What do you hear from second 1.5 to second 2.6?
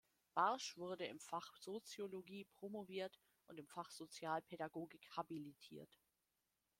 Soziologie